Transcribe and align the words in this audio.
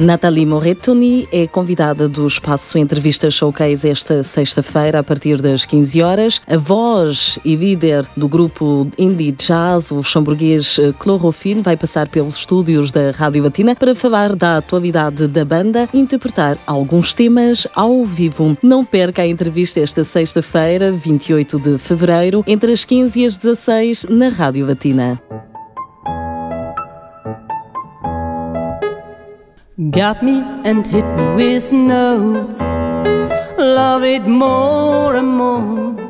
Nathalie 0.00 0.46
Moretoni 0.46 1.26
é 1.32 1.48
convidada 1.48 2.08
do 2.08 2.24
espaço 2.24 2.78
Entrevista 2.78 3.28
Showcase 3.32 3.88
esta 3.88 4.22
sexta-feira 4.22 5.00
a 5.00 5.02
partir 5.02 5.42
das 5.42 5.64
15 5.64 6.02
horas. 6.02 6.40
A 6.46 6.56
voz 6.56 7.36
e 7.44 7.56
líder 7.56 8.06
do 8.16 8.28
grupo 8.28 8.86
indie 8.96 9.32
jazz, 9.32 9.90
o 9.90 10.00
chamburguês 10.04 10.78
Clorofil, 11.00 11.64
vai 11.64 11.76
passar 11.76 12.08
pelos 12.08 12.36
estúdios 12.36 12.92
da 12.92 13.10
Rádio 13.10 13.42
Latina 13.42 13.74
para 13.74 13.92
falar 13.92 14.36
da 14.36 14.58
atualidade 14.58 15.26
da 15.26 15.44
banda 15.44 15.88
e 15.92 15.98
interpretar 15.98 16.56
alguns 16.64 17.12
temas 17.12 17.66
ao 17.74 18.04
vivo. 18.04 18.56
Não 18.62 18.84
perca 18.84 19.22
a 19.22 19.26
entrevista 19.26 19.80
esta 19.80 20.04
sexta-feira, 20.04 20.92
28 20.92 21.58
de 21.58 21.76
fevereiro, 21.76 22.44
entre 22.46 22.70
as 22.70 22.84
15 22.84 23.20
e 23.20 23.26
as 23.26 23.36
16 23.36 24.06
na 24.08 24.28
Rádio 24.28 24.64
Latina. 24.64 25.20
Got 29.78 30.24
me 30.24 30.42
and 30.64 30.84
hit 30.84 31.04
me 31.04 31.34
with 31.36 31.72
notes. 31.72 32.60
Love 33.56 34.02
it 34.02 34.26
more 34.26 35.14
and 35.14 35.28
more. 35.28 36.07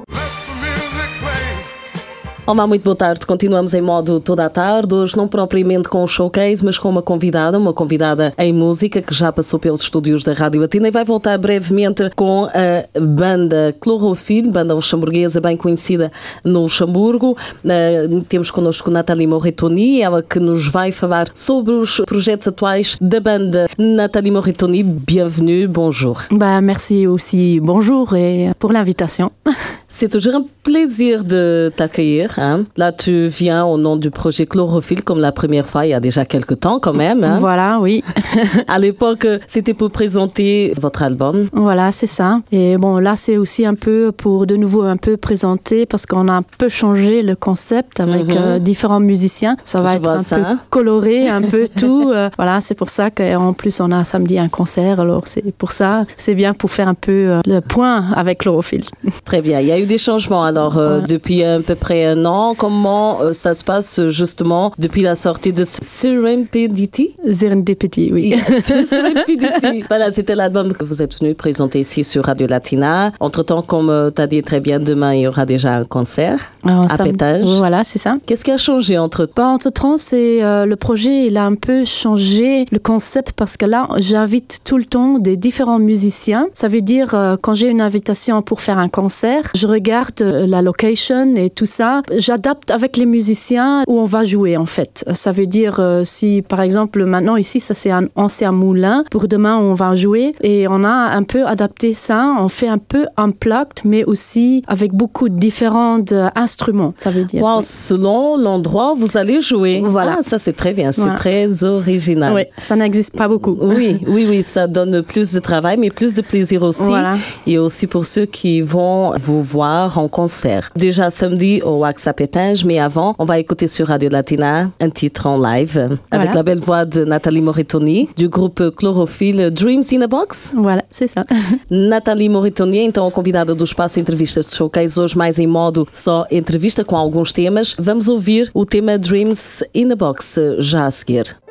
Olá, 2.49 2.67
muito 2.67 2.83
boa 2.83 2.97
tarde. 2.97 3.27
Continuamos 3.27 3.75
em 3.75 3.83
modo 3.83 4.19
toda 4.19 4.47
a 4.47 4.49
tarde, 4.49 4.95
hoje 4.95 5.15
não 5.19 5.29
propriamente 5.29 5.87
com 5.87 6.03
o 6.03 6.09
showcase, 6.09 6.65
mas 6.65 6.79
com 6.79 6.89
uma 6.89 7.03
convidada, 7.03 7.59
uma 7.59 7.75
convidada 7.75 8.33
em 8.39 8.55
música 8.55 9.03
que 9.03 9.15
já 9.15 9.31
passou 9.31 9.61
pelos 9.61 9.83
estúdios 9.83 10.25
da 10.25 10.33
Rádio 10.33 10.63
Latina 10.63 10.89
e 10.89 10.91
vai 10.91 11.05
voltar 11.05 11.37
brevemente 11.37 12.09
com 12.17 12.45
a 12.45 12.99
banda 12.99 13.77
Clorofil, 13.79 14.51
banda 14.51 14.73
luxemburguesa 14.73 15.43
bem 15.43 15.59
conhecida 15.59 16.11
no 16.43 16.63
Luxemburgo. 16.63 17.37
Uh, 17.63 18.23
temos 18.23 18.51
connosco 18.51 18.91
Nathalie 18.91 19.27
Moretoni, 19.27 20.01
ela 20.01 20.23
que 20.23 20.41
nos 20.41 20.69
vai 20.69 20.91
falar 20.91 21.29
sobre 21.35 21.75
os 21.75 22.01
projetos 22.07 22.49
atuais 22.49 22.97
da 22.99 23.21
banda. 23.21 23.69
Nathalie 23.77 24.31
Moretoni, 24.31 24.83
bienvenue, 24.83 25.69
bonjour. 25.69 26.19
Bah, 26.31 26.63
merci 26.63 27.07
aussi, 27.07 27.61
bonjour 27.61 28.17
et 28.17 28.53
pour 28.59 28.73
l'invitation. 28.73 29.31
C'est 29.91 30.09
toujours 30.09 30.35
un 30.35 30.45
plaisir 30.63 31.25
de 31.25 31.73
t'accueillir. 31.75 32.38
Hein. 32.39 32.65
Là, 32.77 32.93
tu 32.93 33.29
viens 33.29 33.65
au 33.65 33.77
nom 33.79 33.97
du 33.97 34.11
projet 34.11 34.47
Chlorophylle 34.47 35.03
comme 35.05 35.21
la 35.21 35.33
première 35.33 35.67
fois, 35.67 35.87
il 35.87 35.91
y 35.91 35.95
a 35.95 36.01
déjà 36.01 36.25
quelques 36.25 36.61
temps 36.61 36.79
quand 36.81 36.93
même. 36.95 37.25
Hein. 37.25 37.39
Voilà, 37.41 37.79
oui. 37.81 38.03
à 38.69 38.79
l'époque, 38.79 39.27
c'était 39.47 39.75
pour 39.75 39.91
présenter 39.91 40.73
votre 40.81 41.03
album. 41.03 41.47
Voilà, 41.53 41.93
c'est 41.93 42.07
ça. 42.07 42.41
Et 42.53 42.77
bon, 42.79 42.99
là, 42.99 43.15
c'est 43.17 43.37
aussi 43.37 43.65
un 43.67 43.75
peu 43.75 44.13
pour 44.13 44.47
de 44.47 44.57
nouveau 44.57 44.83
un 44.83 44.97
peu 44.97 45.17
présenter 45.17 45.87
parce 45.87 46.07
qu'on 46.07 46.29
a 46.29 46.33
un 46.33 46.45
peu 46.59 46.69
changé 46.69 47.23
le 47.23 47.35
concept 47.37 47.95
avec 48.01 48.27
mm 48.27 48.31
-hmm. 48.31 48.37
euh, 48.41 48.59
différents 48.71 49.05
musiciens. 49.13 49.57
Ça 49.65 49.79
va 49.85 49.91
Je 49.93 49.97
être 49.99 50.11
un 50.11 50.23
ça. 50.23 50.37
peu 50.37 50.57
coloré, 50.77 51.17
un 51.41 51.43
peu 51.53 51.63
tout. 51.83 52.03
Euh, 52.11 52.31
voilà, 52.41 52.55
c'est 52.67 52.77
pour 52.83 52.91
ça 52.97 53.05
qu'en 53.17 53.53
plus, 53.61 53.75
on 53.87 53.91
a 53.99 54.01
samedi 54.13 54.37
un 54.47 54.51
concert. 54.61 54.97
Alors, 55.05 55.25
c'est 55.33 55.49
pour 55.63 55.73
ça, 55.81 55.91
c'est 56.25 56.37
bien 56.43 56.53
pour 56.61 56.71
faire 56.77 56.89
un 56.95 56.99
peu 57.09 57.21
euh, 57.29 57.41
le 57.55 57.61
point 57.75 57.99
avec 58.23 58.35
Chlorophylle. 58.43 58.87
Très 59.31 59.41
bien. 59.47 59.57
Il 59.65 59.69
y 59.73 59.75
a 59.77 59.79
eu 59.85 59.89
des 59.95 60.03
changements 60.09 60.45
alors 60.53 60.75
voilà. 60.75 61.01
depuis 61.15 61.39
à 61.45 61.53
peu 61.69 61.77
près 61.87 62.01
un 62.15 62.21
an. 62.25 62.28
Comment 62.57 63.23
euh, 63.23 63.33
ça 63.33 63.55
se 63.55 63.65
passe 63.65 64.01
justement 64.09 64.73
depuis 64.79 65.03
la 65.03 65.17
sortie 65.17 65.53
de 65.53 65.65
Serendipity? 65.65 67.17
Serendipity, 67.31 68.11
oui. 68.13 68.35
Serendipity. 68.61 69.85
voilà, 69.89 70.11
c'était 70.11 70.35
l'album 70.35 70.73
que 70.75 70.85
vous 70.85 71.01
êtes 71.01 71.19
venu 71.19 71.35
présenter 71.35 71.81
ici 71.81 72.05
sur 72.05 72.25
Radio 72.25 72.47
Latina. 72.47 73.13
Entre-temps, 73.21 73.63
comme 73.63 73.91
euh, 73.91 74.11
tu 74.11 74.21
as 74.21 74.27
dit 74.27 74.43
très 74.43 74.61
bien, 74.61 74.79
demain, 74.79 75.15
il 75.15 75.23
y 75.23 75.27
aura 75.27 75.47
déjà 75.47 75.75
un 75.77 75.85
concert 75.85 76.39
Alors, 76.65 76.85
à 76.85 76.97
ça, 76.97 77.05
Pétage. 77.05 77.45
Voilà, 77.45 77.85
c'est 77.85 77.99
ça. 77.99 78.17
Qu'est-ce 78.27 78.45
qui 78.45 78.51
a 78.51 78.57
changé 78.57 78.99
entre 78.99 79.29
bah, 79.35 79.47
Entre-temps, 79.47 79.97
c'est 79.97 80.43
euh, 80.43 80.67
le 80.67 80.77
projet, 80.77 81.27
il 81.27 81.37
a 81.37 81.45
un 81.45 81.55
peu 81.55 81.85
changé 81.85 82.67
le 82.71 82.79
concept 82.79 83.33
parce 83.33 83.57
que 83.57 83.67
là, 83.67 83.89
j'invite 83.97 84.61
tout 84.65 84.77
le 84.77 84.85
temps 84.85 85.19
des 85.19 85.37
différents 85.37 85.79
musiciens. 85.79 86.49
Ça 86.53 86.69
veut 86.69 86.83
dire, 86.83 87.15
euh, 87.15 87.37
quand 87.41 87.55
j'ai 87.55 87.69
une 87.69 87.81
invitation 87.81 88.43
pour 88.43 88.61
faire 88.61 88.79
un 88.79 88.89
concert, 88.89 89.51
je 89.55 89.67
regarde 89.67 90.21
la 90.21 90.63
location 90.63 91.35
et 91.37 91.51
tout 91.51 91.67
ça. 91.67 92.03
J'adapte 92.19 92.71
avec 92.71 92.97
les 92.97 93.07
musiciens 93.07 93.85
où 93.87 93.99
on 94.01 94.05
va 94.05 94.25
jouer 94.25 94.57
en 94.57 94.67
fait. 94.67 95.05
Ça 95.13 95.31
veut 95.33 95.47
dire 95.47 95.79
euh, 95.79 96.03
si 96.05 96.43
par 96.43 96.61
exemple 96.61 97.05
maintenant 97.05 97.37
ici 97.37 97.61
ça 97.61 97.75
c'est 97.75 97.91
un 97.93 98.09
ancien 98.17 98.51
moulin, 98.53 99.05
pour 99.11 99.29
demain 99.29 99.57
on 99.57 99.73
va 99.75 99.95
jouer 99.95 100.35
et 100.43 100.67
on 100.69 100.83
a 100.85 100.89
un 100.91 101.23
peu 101.23 101.47
adapté 101.47 101.93
ça. 101.93 102.35
On 102.41 102.49
fait 102.49 102.67
un 102.69 102.79
peu 102.79 103.07
unplugged 103.17 103.83
mais 103.85 104.05
aussi 104.05 104.65
avec 104.67 104.93
beaucoup 104.93 105.29
de 105.29 105.39
différents 105.39 106.01
euh, 106.13 106.29
instruments. 106.35 106.93
Ça 106.97 107.11
veut 107.11 107.25
dire. 107.25 107.43
Wow, 107.43 107.61
selon 107.63 108.37
l'endroit 108.37 108.95
où 108.95 108.97
vous 108.97 109.17
allez 109.17 109.41
jouer. 109.41 109.81
Voilà. 109.85 110.17
Ah, 110.19 110.23
ça 110.23 110.39
c'est 110.41 110.55
très 110.55 110.73
bien, 110.73 110.91
c'est 110.91 111.03
Voilà. 111.03 111.17
très 111.17 111.63
original. 111.65 112.33
Oui, 112.35 112.43
ça 112.59 112.75
n'existe 112.75 113.17
pas 113.17 113.29
beaucoup. 113.29 113.57
Oui, 113.79 114.01
oui, 114.09 114.27
oui, 114.29 114.43
ça 114.43 114.67
donne 114.67 115.03
plus 115.03 115.33
de 115.35 115.41
travail, 115.41 115.77
mais 115.79 115.91
plus 115.91 116.13
de 116.15 116.23
plaisir 116.23 116.63
aussi. 116.63 116.83
Voilà. 116.87 117.15
Et 117.47 117.59
aussi 117.59 117.87
pour 117.87 118.05
ceux 118.07 118.25
qui 118.27 118.61
vont 118.61 119.13
vous 119.21 119.43
voir 119.43 119.99
en 119.99 120.09
concert. 120.09 120.71
Déjà 120.75 121.11
samedi 121.11 121.61
au 121.63 121.77
Wax 121.79 122.08
à 122.09 122.13
Pétange, 122.15 122.65
mais 122.65 122.79
avant, 122.79 123.15
on 123.19 123.25
va 123.25 123.39
écouter 123.39 123.67
sur 123.69 123.87
Radio 123.89 124.09
Latina 124.09 124.71
un 124.81 124.91
titre 124.91 125.27
en 125.27 125.39
live 125.41 125.79
avec 126.11 126.27
Voilà. 126.29 126.33
la 126.35 126.43
belle 126.43 126.61
voix 126.61 126.85
de 126.85 127.05
Nathalie 127.05 127.41
Moritoni 127.41 128.09
du 128.17 128.29
groupe 128.29 128.63
Chlorophylle 128.77 129.51
Dreams 129.51 129.85
in 129.93 130.03
a 130.03 130.07
Box. 130.07 130.55
Voilà, 130.57 130.83
c'est 130.89 131.07
ça. 131.07 131.25
Nathalie 131.71 132.29
Moritoni, 132.29 132.79
então 132.85 133.11
convidada 133.11 133.55
do 133.55 133.65
espaço 133.65 134.01
Entrevistas 134.01 134.51
de 134.51 134.57
Showcase, 134.57 134.99
hoje 135.01 135.17
mais 135.17 135.39
em 135.39 135.47
modo 135.47 135.87
só 135.93 136.27
entrevista 136.31 136.85
com 136.85 136.97
alguns 136.97 137.33
temas. 137.33 137.75
Vamos 137.79 138.09
ouvir 138.09 138.51
o 138.55 138.65
tema 138.65 138.99
Dreams 138.99 139.63
in 139.75 139.91
a 139.93 139.97
Box 139.97 140.39
já 140.59 140.87
a 140.87 140.91
seguir. 140.91 141.48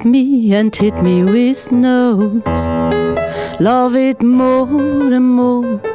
Grab 0.00 0.04
me 0.04 0.54
and 0.54 0.74
hit 0.74 1.02
me 1.02 1.22
with 1.22 1.70
notes. 1.70 2.72
Love 3.60 3.96
it 3.96 4.22
more 4.22 5.12
and 5.12 5.28
more. 5.36 5.89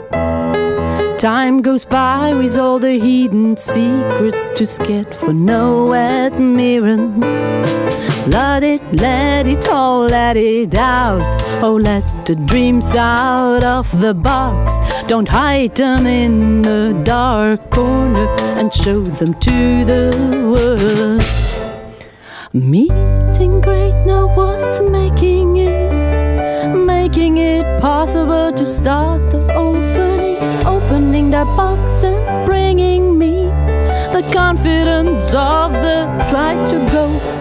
Time 1.17 1.61
goes 1.61 1.85
by 1.85 2.33
with 2.33 2.57
all 2.57 2.77
the 2.77 2.99
hidden 2.99 3.55
secrets 3.55 4.49
to 4.49 4.65
scared 4.65 5.15
for 5.15 5.31
no 5.33 5.93
admirance. 5.93 7.49
Let 8.27 8.63
it, 8.63 8.81
let 8.93 9.47
it 9.47 9.67
all, 9.69 10.01
let 10.01 10.35
it 10.35 10.75
out. 10.75 11.41
Oh, 11.63 11.75
let 11.75 12.03
the 12.25 12.35
dreams 12.35 12.95
out 12.95 13.63
of 13.63 13.99
the 14.01 14.13
box. 14.13 14.79
Don't 15.07 15.29
hide 15.29 15.75
them 15.75 16.05
in 16.05 16.61
the 16.63 17.01
dark 17.05 17.71
corner 17.71 18.27
and 18.59 18.73
show 18.73 19.01
them 19.01 19.33
to 19.35 19.85
the 19.85 20.11
world. 20.51 21.23
Meeting 22.51 23.61
great 23.61 23.95
now 24.05 24.27
was 24.35 24.81
making 24.81 25.57
it, 25.57 26.69
making 26.75 27.37
it 27.37 27.81
possible 27.81 28.51
to 28.53 28.65
start 28.65 29.29
the 29.31 29.39
opening, 29.53 29.74
that 31.23 31.45
box 31.55 32.03
and 32.03 32.45
bringing 32.45 33.17
me 33.17 33.45
the 34.11 34.21
confidence 34.33 35.33
of 35.33 35.71
the 35.71 36.03
try 36.29 36.53
to 36.69 36.77
go. 36.91 37.34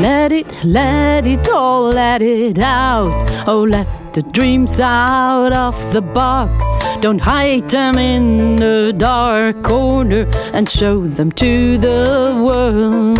Let 0.00 0.32
it, 0.32 0.64
let 0.64 1.26
it 1.26 1.46
all, 1.50 1.90
let 1.90 2.22
it 2.22 2.58
out. 2.58 3.22
Oh, 3.46 3.64
let 3.64 3.86
the 4.14 4.22
dreams 4.22 4.80
out 4.80 5.52
of 5.52 5.76
the 5.92 6.00
box. 6.00 6.64
Don't 7.02 7.20
hide 7.20 7.68
them 7.68 7.98
in 7.98 8.56
the 8.56 8.94
dark 8.96 9.62
corner 9.62 10.26
and 10.54 10.70
show 10.70 11.06
them 11.06 11.30
to 11.32 11.76
the 11.76 12.40
world. 12.42 13.18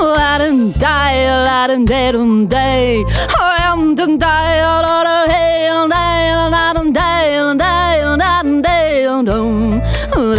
Let 0.00 0.38
them 0.38 0.72
die, 0.72 1.44
let 1.44 1.68
them 1.68 1.84
dead 1.84 2.16
on 2.16 2.46
day. 2.48 3.04
Oh, 3.06 3.56
let 3.56 3.76
die, 3.76 3.94
them 3.94 4.18
die, 4.18 4.62
let 5.04 5.43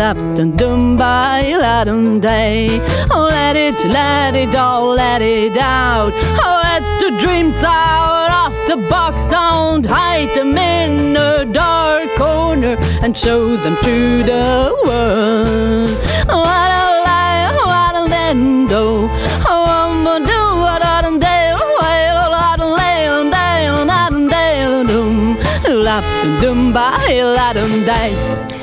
Lap 0.05 0.35
dum 0.35 0.51
dum 0.55 0.97
by 0.97 1.55
la 1.57 1.83
day. 2.19 2.67
Oh, 3.09 3.27
let 3.31 3.55
it, 3.55 3.83
let 3.85 4.35
it 4.35 4.53
all, 4.53 4.89
let 4.93 5.19
it 5.23 5.57
out. 5.57 6.13
Oh, 6.43 6.61
let 6.63 6.83
the 6.99 7.09
dreams 7.17 7.63
out 7.63 8.29
of 8.45 8.53
the 8.67 8.77
box. 8.87 9.25
Don't 9.25 9.83
hide 9.83 10.31
them 10.35 10.55
in 10.59 11.17
a 11.17 11.43
dark 11.43 12.07
corner 12.17 12.77
and 13.01 13.17
show 13.17 13.57
them 13.57 13.75
to 13.77 14.21
the 14.21 14.75
world. 14.85 15.89
What 16.27 16.69
a 16.81 16.85
lie, 17.07 17.49
what 17.65 17.95
a 17.95 18.03
land, 18.07 18.69
oh. 18.73 19.09
Oh, 19.43 19.65
I'm 19.79 20.03
gonna 20.03 20.23
do 20.23 20.41
what 20.65 20.85
I 20.85 21.01
done 21.01 21.17
day. 21.17 21.55
Lap 25.67 26.03
dum 26.21 26.41
dum 26.41 26.73
by 26.73 27.21
la 27.23 27.53
dum 27.53 27.83
day. 27.85 28.54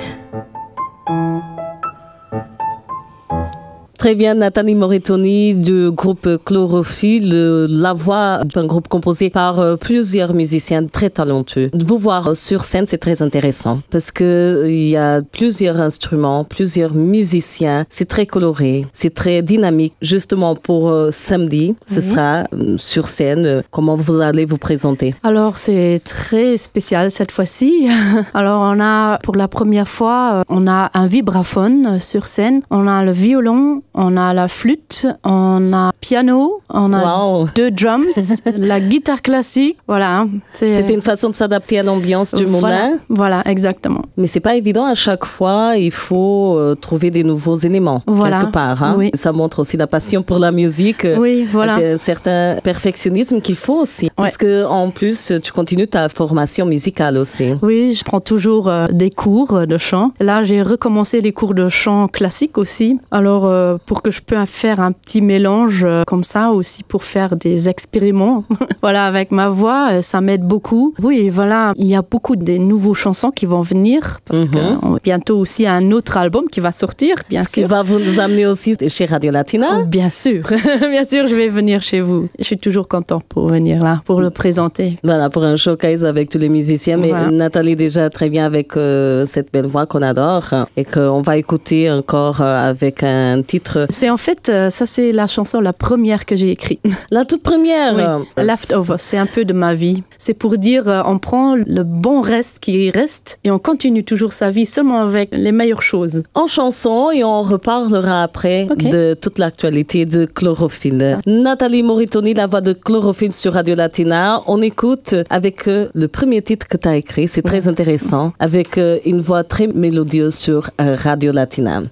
Très 4.03 4.17
bien, 4.17 4.35
Nathalie 4.35 4.75
Moritoni 4.75 5.55
du 5.55 5.93
groupe 5.93 6.29
Chlorophylle, 6.45 7.69
la 7.69 7.93
voix 7.93 8.41
d'un 8.43 8.67
groupe 8.67 8.89
composé 8.89 9.31
par 9.31 9.61
euh, 9.61 9.77
plusieurs 9.77 10.35
musiciens 10.35 10.85
très 10.87 11.09
talentueux. 11.09 11.71
Vous 11.87 11.99
voir 11.99 12.35
sur 12.35 12.65
scène, 12.65 12.85
c'est 12.89 12.99
très 12.99 13.23
intéressant 13.23 13.81
parce 13.91 14.11
que 14.11 14.65
il 14.67 14.89
y 14.89 14.97
a 14.97 15.23
plusieurs 15.23 15.81
instruments, 15.81 16.43
plusieurs 16.43 16.95
musiciens. 16.95 17.85
C'est 17.91 18.09
très 18.09 18.27
coloré, 18.27 18.87
c'est 18.93 19.15
très 19.15 19.41
dynamique. 19.41 19.95
Justement 20.03 20.57
pour 20.57 20.91
euh, 20.91 21.13
samedi, 21.13 21.77
ce 21.87 22.01
sera 22.01 22.43
euh, 22.55 22.77
sur 22.79 23.07
scène. 23.07 23.63
comment 23.71 23.95
vous 23.95 24.21
allez 24.21 24.47
vous 24.47 24.59
présenter? 24.59 25.15
Alors 25.23 25.59
c'est 25.59 26.01
très 26.05 26.57
spécial 26.57 27.13
cette 27.13 27.31
fois-ci. 27.31 27.87
Alors 28.35 28.63
on 28.63 28.81
a 28.81 29.21
pour 29.23 29.37
la 29.37 29.47
première 29.47 29.87
fois, 29.87 30.43
on 30.49 30.67
a 30.67 30.91
un 30.93 31.07
vibraphone 31.07 32.01
sur 32.01 32.27
scène, 32.27 32.63
on 32.69 32.89
a 32.89 33.05
le 33.05 33.13
violon 33.13 33.81
on 33.95 34.17
a 34.17 34.33
la 34.33 34.49
flûte, 34.49 35.07
on 35.25 35.73
a 35.73 35.93
piano, 36.01 36.61
on 36.71 36.93
a 36.93 37.45
deux 37.55 37.71
drums, 37.71 38.43
la 38.57 38.81
guitare 38.81 39.23
classique. 39.23 39.77
Voilà. 39.87 40.21
Hein. 40.21 40.31
C'était 40.53 40.95
une 40.95 41.03
façon 41.03 41.31
de 41.31 41.35
s'adapter 41.35 41.79
à 41.79 41.83
l'ambiance 41.83 42.35
du 42.35 42.47
moment. 42.47 42.99
Voilà, 43.09 43.43
exactement. 43.47 44.03
Mais 44.17 44.27
c'est 44.27 44.41
pas 44.41 44.57
évident 44.57 44.87
à 44.87 44.95
chaque 44.95 45.25
fois. 45.25 45.77
Il 45.77 45.91
faut 45.91 46.57
euh, 46.57 46.75
trouver 46.75 47.11
des 47.11 47.25
nouveaux 47.25 47.57
éléments 47.57 48.01
quelque 48.01 48.51
part. 48.51 48.83
Hein. 48.83 49.11
Ça 49.15 49.33
montre 49.33 49.61
aussi 49.61 49.77
la 49.77 49.87
passion 49.87 50.23
pour 50.23 50.39
la 50.39 50.53
musique. 50.53 51.07
Oui, 51.19 51.47
voilà. 51.51 51.75
Un 51.75 51.97
certain 51.97 52.57
perfectionnisme 52.63 53.41
qu'il 53.41 53.57
faut 53.57 53.81
aussi. 53.81 54.11
Parce 54.17 54.37
que 54.37 54.65
en 54.65 54.91
plus, 54.91 55.33
tu 55.43 55.53
continues 55.53 55.89
ta 55.89 56.09
formation 56.09 56.67
musicale 56.67 57.19
aussi. 57.19 57.53
Oui, 57.63 57.95
je 57.95 58.05
prends 58.05 58.21
toujours 58.21 58.69
euh, 58.69 58.87
des 58.91 59.11
cours 59.11 59.67
de 59.67 59.79
chant. 59.79 60.13
Là, 60.21 60.43
j'ai 60.43 60.63
recommencé 60.63 61.21
les 61.21 61.33
cours 61.33 61.55
de 61.55 61.69
chant 61.69 62.09
classique 62.09 62.59
aussi. 62.59 62.99
Alors, 63.11 63.47
euh, 63.47 63.77
pour 63.87 64.03
que 64.03 64.11
je 64.11 64.21
puisse 64.21 64.51
faire 64.51 64.81
un 64.81 64.93
petit 64.93 65.21
mélange 65.21 65.85
euh, 65.85 66.03
comme 66.07 66.25
ça 66.25 66.51
aussi 66.51 66.83
pour 66.83 67.05
faire 67.05 67.37
des 67.37 67.69
expériments. 67.69 68.45
voilà, 68.83 69.07
avec 69.07 69.31
ma 69.31 69.49
voix, 69.49 69.93
euh, 69.93 70.03
ça 70.03 70.21
m'aide 70.21 70.43
beaucoup. 70.43 70.95
Oui, 71.03 71.29
voilà, 71.29 71.73
il 71.77 71.87
y 71.87 71.95
a 71.95 72.03
beaucoup 72.03 72.37
de 72.37 72.57
nouveaux 72.57 72.95
chansons 72.95 73.31
qui 73.31 73.47
vont 73.47 73.61
venir 73.61 74.21
parce 74.25 74.49
que 74.49 74.59
mhm. 74.59 74.99
bientôt 75.03 75.39
aussi 75.39 75.67
un 75.67 75.91
autre 75.91 76.17
album 76.17 76.45
qui 76.51 76.61
va 76.61 76.73
sortir, 76.73 77.17
bien 77.29 77.43
Ce 77.43 77.49
qui 77.49 77.65
va 77.65 77.83
vous 77.83 78.21
amener 78.21 78.47
aussi 78.47 78.77
chez 78.89 79.05
Radio 79.05 79.31
Latina 79.31 79.67
oh, 79.81 79.87
Bien 79.87 80.11
sûr, 80.11 80.43
bien 80.81 81.05
sûr, 81.05 81.27
je 81.27 81.35
vais 81.35 81.49
venir 81.49 81.83
chez 81.83 82.01
vous. 82.01 82.29
Je 82.39 82.45
suis 82.45 82.57
toujours 82.57 82.89
content 82.89 83.21
pour 83.29 83.49
venir 83.49 83.83
là, 83.83 84.01
pour 84.05 84.21
le 84.21 84.31
présenter. 84.31 84.99
Voilà, 85.03 85.31
pour 85.31 85.45
un 85.45 85.57
showcase 85.57 86.05
avec 86.05 86.31
tous 86.31 86.39
les 86.39 86.49
musiciens. 86.49 86.97
Mais 86.97 87.13
Nathalie 87.31 87.77
déjà 87.77 88.09
très 88.11 88.29
bien 88.29 88.45
avec 88.47 88.77
euh, 88.77 89.25
cette 89.27 89.53
belle 89.53 89.67
voix 89.67 89.87
qu'on 89.87 90.03
adore 90.03 90.51
et 90.77 90.85
qu'on 90.85 91.23
va 91.23 91.37
écouter 91.37 91.91
encore 91.91 92.41
avec 92.41 93.03
un 93.03 93.43
titre 93.43 93.72
c'est 93.91 94.11
en 94.11 94.17
fait, 94.17 94.49
euh, 94.49 94.71
ça 94.71 94.87
c'est 94.87 95.13
la 95.13 95.27
chanson 95.27 95.61
la 95.61 95.73
première 95.73 96.27
que 96.27 96.37
j'ai 96.37 96.51
écrite. 96.51 96.81
La 97.11 97.25
toute 97.25 97.43
première 97.43 97.95
oui. 97.95 98.43
Leftover, 98.43 98.97
c'est 98.99 99.19
un 99.19 99.27
peu 99.27 99.45
de 99.45 99.53
ma 99.53 99.75
vie. 99.75 100.03
C'est 100.19 100.35
pour 100.35 100.57
dire, 100.57 100.89
euh, 100.89 101.03
on 101.05 101.19
prend 101.19 101.57
le 101.57 101.83
bon 101.83 102.21
reste 102.23 102.59
qui 102.59 102.91
reste 102.91 103.39
et 103.45 103.51
on 103.51 103.59
continue 103.59 104.03
toujours 104.03 104.33
sa 104.33 104.51
vie 104.51 104.67
seulement 104.67 105.03
avec 105.03 105.29
les 105.33 105.53
meilleures 105.53 105.83
choses. 105.83 106.23
En 106.35 106.47
chanson 106.47 107.11
et 107.11 107.23
on 107.23 107.43
reparlera 107.43 108.23
après 108.23 108.67
de 108.67 109.15
toute 109.15 109.39
l'actualité 109.39 110.07
de 110.07 110.25
Chlorophylle. 110.25 111.19
Nathalie 111.27 111.83
Moritoni, 111.83 112.35
la 112.35 112.47
voix 112.47 112.61
de 112.61 112.73
Chlorophylle 112.73 113.33
sur 113.33 113.53
Radio 113.55 113.75
Latina. 113.75 114.43
On 114.47 114.63
écoute 114.63 115.15
avec 115.29 115.69
euh, 115.69 115.89
le 115.95 116.09
premier 116.09 116.41
titre 116.43 116.67
que 116.67 116.77
tu 116.77 116.89
as 116.89 116.97
écrit, 116.97 117.29
c'est 117.29 117.43
très 117.43 117.69
intéressant, 117.69 118.33
avec 118.39 118.79
une 119.05 119.21
voix 119.21 119.45
très 119.45 119.67
mélodieuse 119.67 120.35
sur 120.35 120.71
Radio 120.79 121.33
Latina. 121.33 121.83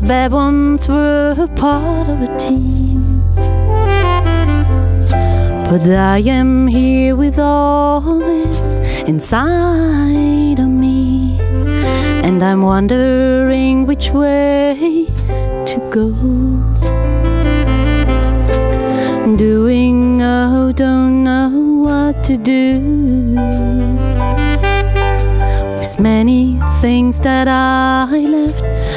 Bad 0.00 0.32
ones 0.32 0.88
were 0.88 1.34
a 1.38 1.46
part 1.46 2.08
of 2.08 2.20
a 2.20 2.36
team. 2.36 3.22
But 5.70 5.88
I 5.88 6.18
am 6.26 6.66
here 6.66 7.16
with 7.16 7.38
all 7.38 8.00
this 8.00 9.02
inside 9.02 10.58
of 10.58 10.68
me, 10.68 11.38
and 12.24 12.42
I'm 12.42 12.62
wondering 12.62 13.86
which 13.86 14.10
way 14.10 15.06
to 15.66 15.78
go. 15.90 16.10
Doing, 19.36 20.22
oh, 20.22 20.72
don't 20.72 21.24
know 21.24 21.50
what 21.84 22.22
to 22.24 22.36
do 22.36 22.80
with 25.78 26.00
many 26.00 26.60
things 26.80 27.20
that 27.20 27.48
I 27.48 28.06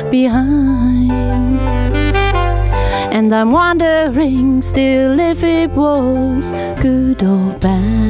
behind. 0.09 1.11
And 3.11 3.33
I'm 3.33 3.51
wondering 3.51 4.61
still 4.61 5.19
if 5.19 5.43
it 5.43 5.71
was 5.71 6.53
good 6.81 7.23
or 7.23 7.53
bad. 7.59 8.07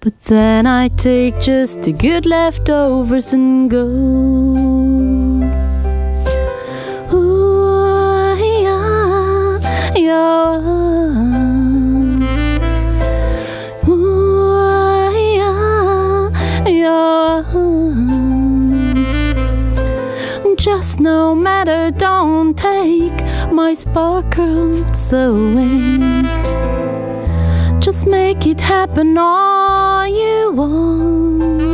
But 0.00 0.20
then 0.22 0.66
I 0.66 0.88
take 0.88 1.40
just 1.40 1.82
the 1.82 1.92
good 1.92 2.26
leftovers 2.26 3.32
and 3.32 3.70
go. 3.70 3.86
Ooh, 7.12 7.62
ah, 7.84 8.34
yeah, 8.34 9.60
yeah. 9.94 10.71
Just 20.62 21.00
no 21.00 21.34
matter, 21.34 21.90
don't 21.90 22.56
take 22.56 23.20
my 23.50 23.74
sparkles 23.74 25.12
away. 25.12 25.98
Just 27.80 28.06
make 28.06 28.46
it 28.46 28.60
happen 28.60 29.18
all 29.18 30.06
you 30.06 30.52
want. 30.52 31.72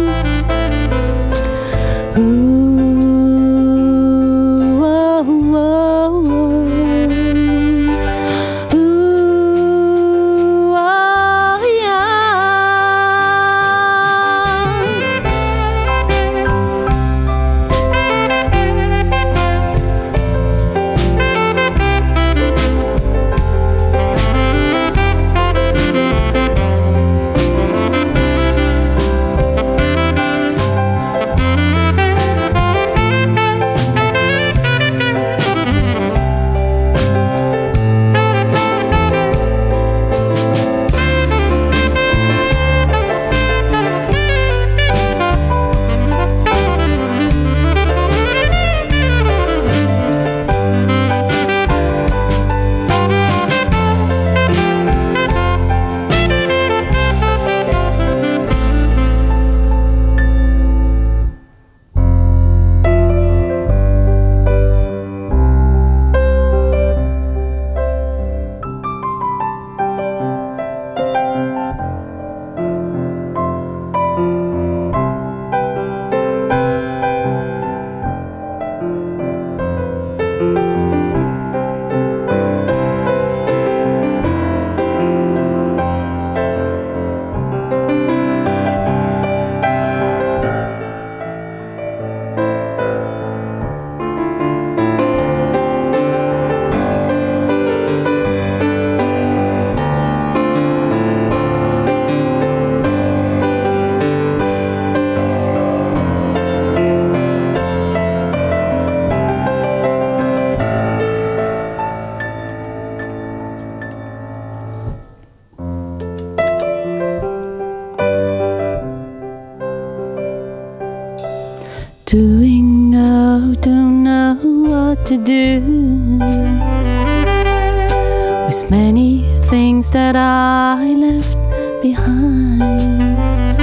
Behind. 132.19 133.61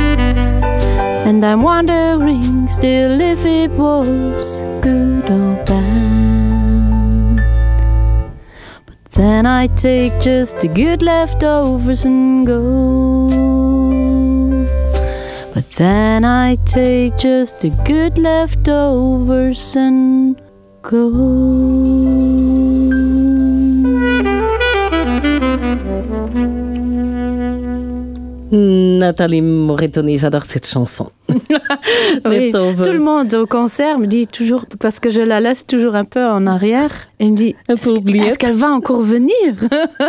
And 1.27 1.43
I'm 1.43 1.61
wondering 1.63 2.67
still 2.67 3.19
if 3.19 3.45
it 3.45 3.71
was 3.71 4.61
good 4.81 5.29
or 5.29 5.55
bad. 5.65 7.35
But 8.85 8.97
then 9.11 9.45
I 9.45 9.67
take 9.67 10.19
just 10.21 10.59
the 10.59 10.67
good 10.67 11.01
leftovers 11.01 12.05
and 12.05 12.45
go. 12.45 13.29
But 15.53 15.69
then 15.71 16.25
I 16.25 16.55
take 16.65 17.17
just 17.17 17.61
the 17.61 17.69
good 17.85 18.17
leftovers 18.17 19.75
and 19.75 20.41
go. 20.81 22.64
Nathalie 28.55 29.41
Moretoni, 29.41 30.17
j'adore 30.17 30.45
cette 30.45 30.65
chanson. 30.65 31.11
oui, 32.25 32.51
tout 32.51 32.91
le 32.91 33.03
monde 33.03 33.33
au 33.33 33.45
concert 33.45 33.99
me 33.99 34.07
dit 34.07 34.27
toujours, 34.27 34.65
parce 34.79 34.99
que 34.99 35.09
je 35.09 35.21
la 35.21 35.39
laisse 35.39 35.65
toujours 35.65 35.95
un 35.95 36.05
peu 36.05 36.23
en 36.23 36.47
arrière, 36.47 36.91
et 37.19 37.29
me 37.29 37.35
dit 37.35 37.55
Est-ce 37.69 38.37
qu'elle 38.37 38.55
va 38.55 38.71
encore 38.71 39.01
venir? 39.01 39.33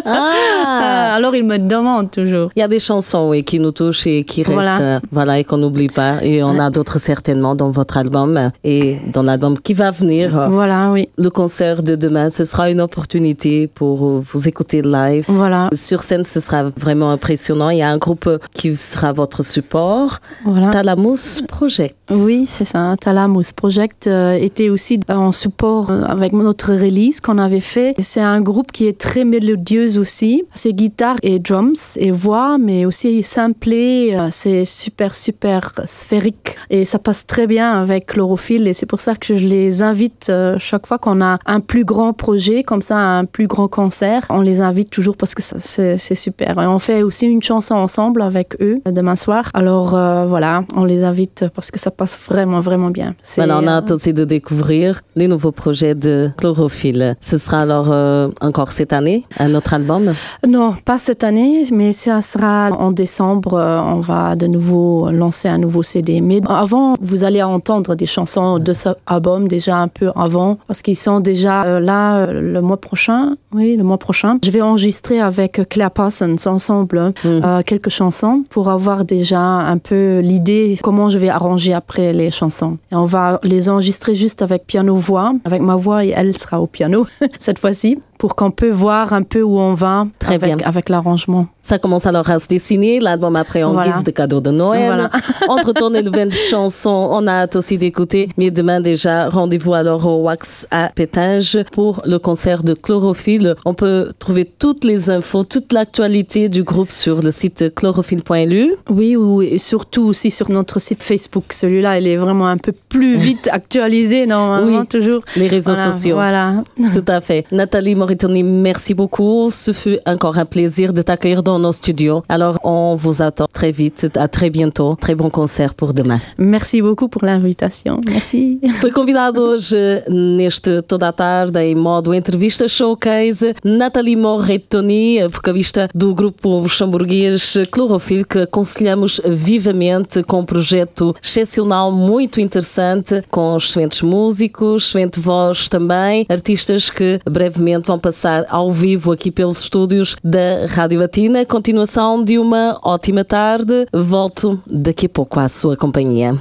Ah. 0.04 1.12
Alors 1.16 1.35
il 1.35 1.45
me 1.45 1.59
demande 1.59 2.11
toujours. 2.11 2.50
Il 2.56 2.61
y 2.61 2.62
a 2.62 2.68
des 2.68 2.80
chansons 2.80 3.30
oui, 3.30 3.45
qui 3.45 3.61
nous 3.61 3.71
touchent 3.71 4.06
et 4.06 4.25
qui 4.25 4.42
restent, 4.42 4.80
euh, 4.80 5.00
voilà, 5.11 5.38
et 5.38 5.45
qu'on 5.45 5.59
n'oublie 5.59 5.88
pas. 5.88 6.23
Et 6.23 6.42
on 6.42 6.59
a 6.59 6.71
d'autres 6.71 6.99
certainement 6.99 7.54
dans 7.54 7.71
votre 7.71 7.97
album 7.97 8.50
et 8.64 8.99
dans 9.12 9.23
l'album 9.23 9.59
qui 9.59 9.75
va 9.75 9.90
venir. 9.90 10.49
Voilà, 10.50 10.90
oui. 10.90 11.09
Le 11.18 11.30
concert 11.30 11.83
de 11.83 11.95
demain, 11.95 12.30
ce 12.30 12.45
sera 12.45 12.71
une 12.71 12.80
opportunité 12.80 13.66
pour 13.66 14.21
vous 14.21 14.49
écouter 14.49 14.83
live. 14.83 15.25
Voilà. 15.28 15.68
Sur 15.73 16.02
scène, 16.02 16.25
ce 16.25 16.40
sera 16.40 16.64
vraiment 16.64 17.11
impressionnant. 17.11 17.71
Il 17.71 17.78
y 17.78 17.83
a 17.83 17.90
un 17.90 17.99
groupe 17.99 18.28
qui 18.54 18.76
sera 18.76 19.12
votre 19.12 19.45
support. 19.45 20.18
Voilà. 20.45 20.71
Talamus 20.71 21.15
Project. 21.49 21.94
Oui, 22.10 22.44
c'est 22.46 22.64
ça. 22.64 22.94
Talamus 23.00 23.52
Project 23.54 24.06
euh, 24.06 24.34
était 24.34 24.68
aussi 24.68 25.00
en 25.08 25.32
support 25.32 25.90
euh, 25.90 26.04
avec 26.04 26.32
notre 26.32 26.72
release 26.72 27.20
qu'on 27.20 27.38
avait 27.38 27.60
fait. 27.60 27.94
C'est 27.98 28.20
un 28.20 28.40
groupe 28.40 28.70
qui 28.70 28.86
est 28.86 28.96
très 28.96 29.25
mélodieux 29.25 29.98
aussi. 29.98 30.44
C'est 30.54 30.72
guitare 30.72 31.16
et 31.22 31.40
drums 31.40 31.96
et 31.98 32.12
voix, 32.12 32.58
mais 32.58 32.86
aussi 32.86 33.25
samplé. 33.25 34.14
Euh, 34.16 34.28
c'est 34.30 34.64
super, 34.64 35.16
super 35.16 35.72
sphérique 35.84 36.56
et 36.70 36.84
ça 36.84 37.00
passe 37.00 37.26
très 37.26 37.48
bien 37.48 37.72
avec 37.72 38.06
Chlorophylle 38.06 38.68
et 38.68 38.72
c'est 38.72 38.86
pour 38.86 39.00
ça 39.00 39.16
que 39.16 39.34
je 39.36 39.44
les 39.44 39.82
invite 39.82 40.30
chaque 40.58 40.86
fois 40.86 40.98
qu'on 40.98 41.20
a 41.20 41.38
un 41.44 41.60
plus 41.60 41.84
grand 41.84 42.12
projet, 42.12 42.62
comme 42.62 42.82
ça, 42.82 42.98
un 42.98 43.25
plus 43.25 43.48
grand 43.48 43.68
concert. 43.68 44.26
On 44.30 44.42
les 44.42 44.60
invite 44.60 44.90
toujours 44.90 45.16
parce 45.16 45.34
que 45.34 45.42
c'est 45.42 46.14
super. 46.14 46.60
Et 46.62 46.66
on 46.66 46.78
fait 46.78 47.02
aussi 47.02 47.26
une 47.26 47.42
chanson 47.42 47.75
ensemble 47.75 48.22
avec 48.22 48.56
eux 48.60 48.78
demain 48.86 49.16
soir. 49.16 49.50
Alors 49.54 49.90
voilà, 50.28 50.64
on 50.76 50.84
les 50.84 51.04
invite 51.04 51.46
parce 51.54 51.70
que 51.70 51.80
ça 51.80 51.90
passe 51.97 52.19
vraiment, 52.29 52.61
vraiment 52.61 52.91
bien. 52.91 53.15
Voilà, 53.37 53.59
on 53.59 53.67
a 53.67 53.73
hâte 53.73 53.91
aussi 53.91 54.12
de 54.12 54.25
découvrir 54.25 55.03
les 55.17 55.29
nouveaux 55.29 55.53
projets 55.53 55.95
de 55.95 56.31
Chlorophylle. 56.37 57.17
Ce 57.21 57.38
sera 57.38 57.62
alors 57.62 57.91
euh, 57.91 58.29
encore 58.41 58.71
cette 58.73 58.93
année, 58.93 59.25
un 59.38 59.55
autre 59.55 59.75
album? 59.75 60.12
Non, 60.47 60.75
pas 60.85 60.99
cette 60.99 61.25
année, 61.25 61.65
mais 61.73 61.93
ça 61.93 62.21
sera 62.21 62.71
en 62.71 62.93
décembre. 62.93 63.55
Euh, 63.55 63.81
on 63.81 64.00
va 64.00 64.37
de 64.37 64.47
nouveau 64.47 65.11
lancer 65.11 65.49
un 65.49 65.59
nouveau 65.59 65.83
CD. 65.83 66.21
Mais 66.21 66.41
avant, 66.47 66.95
vous 67.00 67.25
allez 67.25 67.43
entendre 67.43 67.95
des 67.95 68.07
chansons 68.07 68.59
de 68.59 68.73
ce 68.73 68.91
album 69.07 69.49
déjà 69.49 69.79
un 69.79 69.88
peu 69.88 70.11
avant, 70.15 70.59
parce 70.67 70.83
qu'ils 70.83 70.97
sont 70.97 71.21
déjà 71.21 71.65
euh, 71.65 71.81
là 71.81 72.26
le 72.33 72.61
mois 72.61 72.81
prochain. 72.81 73.37
Oui, 73.53 73.76
le 73.76 73.85
mois 73.85 73.99
prochain. 73.99 74.38
Je 74.45 74.50
vais 74.50 74.61
enregistrer 74.61 75.19
avec 75.21 75.67
Claire 75.71 75.91
Parsons 75.91 76.37
ensemble 76.47 77.12
mm. 77.25 77.62
quelques 77.65 77.88
chansons 77.88 78.45
pour 78.50 78.69
avoir 78.69 79.05
déjà 79.07 79.41
un 79.41 79.79
peu 79.79 80.19
l'idée 80.19 80.76
comment 80.83 81.09
je 81.09 81.19
vais 81.19 81.31
arranger 81.31 81.73
après 81.73 81.86
les 81.99 82.31
chansons. 82.31 82.78
Et 82.93 82.95
on 82.95 83.05
va 83.05 83.40
les 83.43 83.69
enregistrer 83.69 84.14
juste 84.14 84.43
avec 84.43 84.66
piano-voix, 84.66 85.33
avec 85.45 85.62
ma 85.62 85.76
voix 85.76 86.05
et 86.05 86.11
elle 86.11 86.37
sera 86.37 86.61
au 86.61 86.66
piano 86.66 87.07
cette 87.38 87.59
fois-ci 87.59 87.99
pour 88.18 88.35
qu'on 88.37 88.50
peut 88.50 88.70
voir 88.70 89.12
un 89.12 89.23
peu 89.23 89.42
où 89.42 89.58
on 89.58 89.73
va 89.75 90.06
Très 90.18 90.35
avec, 90.35 90.56
bien. 90.56 90.66
avec 90.66 90.88
l'arrangement. 90.88 91.46
Ça 91.62 91.78
commence 91.78 92.06
alors 92.06 92.30
à 92.30 92.38
se 92.38 92.46
dessiner, 92.46 93.00
l'album 93.00 93.35
après 93.35 93.64
en 93.64 93.73
Voilà. 93.73 93.90
guise 93.90 94.04
de 94.04 94.11
cadeau 94.12 94.40
de 94.40 94.50
Noël. 94.52 94.87
Voilà. 94.87 95.11
Entre 95.49 95.73
ton 95.73 95.92
et 95.94 96.02
nouvelles 96.02 96.30
chansons, 96.50 97.08
on 97.11 97.26
a 97.26 97.32
hâte 97.32 97.56
aussi 97.56 97.76
d'écouter. 97.76 98.28
Mais 98.38 98.50
demain 98.52 98.80
déjà, 98.80 99.28
rendez-vous 99.28 99.75
alors 99.75 100.06
au 100.06 100.23
Wax 100.23 100.66
à 100.70 100.90
Pétage 100.94 101.58
pour 101.73 102.02
le 102.04 102.18
concert 102.20 102.62
de 102.62 102.73
Chlorophylle. 102.75 103.56
On 103.64 103.75
peut 103.75 104.12
trouver 104.20 104.44
toutes 104.44 104.85
les 104.85 105.11
infos, 105.11 105.42
toute 105.42 105.73
l'actualité 105.73 106.49
du 106.49 106.62
groupe 106.62 106.92
sur 106.92 107.20
le 107.20 107.32
site 107.32 107.75
chlorophylle.lu. 107.75 108.73
Oui, 108.90 109.16
ou 109.16 109.42
et 109.42 109.58
surtout 109.58 110.04
aussi 110.04 110.30
sur 110.30 110.50
notre 110.50 110.80
site 110.80 111.02
Facebook. 111.02 111.46
Celui-là, 111.52 111.99
il 111.99 112.06
est 112.06 112.16
vraiment 112.16 112.46
un 112.46 112.58
peu 112.58 112.73
plus 112.88 113.16
vite 113.16 113.49
actualisé, 113.50 114.26
normalement, 114.26 114.80
Oui. 114.82 114.87
toujours. 114.87 115.23
Les 115.35 115.49
réseaux 115.49 115.75
Voilà, 115.75 115.90
sociaux. 115.90 116.14
Voilà. 116.14 116.54
Tout 116.94 117.04
à 117.08 117.20
fait. 117.20 117.44
Nathalie 117.50 117.94
Moritoni, 118.06 118.44
merci 118.44 118.94
beaucoup. 118.94 119.50
Ce 119.50 119.72
fut 119.72 119.98
encore 120.06 120.38
un 120.38 120.44
plaisir 120.44 120.92
de 120.92 121.02
t'accueilir 121.02 121.42
dans 121.42 121.58
nos 121.58 121.72
studios. 121.72 122.22
Alors, 122.28 122.60
on 122.62 122.94
vous 122.94 123.20
attend 123.20 123.46
très 123.52 123.72
vite. 123.72 124.06
À 124.14 124.28
très 124.28 124.48
bientôt. 124.48 124.94
Très 124.94 125.16
bon 125.16 125.28
concert 125.28 125.75
por 125.75 125.92
demain. 125.92 126.20
Merci 126.38 126.80
beaucoup 126.80 127.08
pour 127.08 127.25
l'invitation. 127.25 128.00
Merci. 128.08 128.60
Foi 128.80 128.92
convidado 128.92 129.42
hoje, 129.42 130.04
neste 130.08 130.82
toda 130.82 131.08
a 131.08 131.12
tarde, 131.12 131.58
em 131.58 131.75
modo 131.75 132.14
entrevista 132.14 132.68
showcase, 132.68 133.54
Nathalie 133.64 134.14
Morretoni, 134.14 135.22
a 135.22 135.26
vocalista 135.26 135.88
do 135.92 136.14
grupo 136.14 136.60
luxemburguês 136.60 137.58
Clorofil, 137.72 138.25
que 138.25 138.38
aconselhamos 138.38 139.20
vivamente 139.25 140.22
com 140.22 140.42
um 140.42 140.44
projeto 140.44 141.12
excepcional, 141.20 141.90
muito 141.90 142.40
interessante, 142.40 143.20
com 143.32 143.56
excelentes 143.56 144.02
músicos, 144.02 144.84
excelente 144.86 145.18
voz 145.18 145.68
também, 145.68 146.25
artistas 146.28 146.88
que 146.88 147.18
brevemente 147.28 147.96
vão 147.97 147.99
passar 147.99 148.45
ao 148.49 148.71
vivo 148.71 149.11
aqui 149.11 149.31
pelos 149.31 149.59
estúdios 149.59 150.17
da 150.23 150.67
Rádio 150.69 151.00
Latina. 151.00 151.45
Continuação 151.47 152.23
de 152.23 152.38
uma 152.38 152.79
ótima 152.83 153.25
tarde. 153.25 153.87
Volto 153.93 154.61
daqui 154.67 155.07
a 155.07 155.09
pouco 155.09 155.41
à 155.41 155.49
sua 155.49 155.76
companhia. 155.76 156.38